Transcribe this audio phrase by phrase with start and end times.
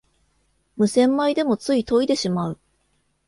[0.77, 2.59] 無洗米でもつい研いでしまう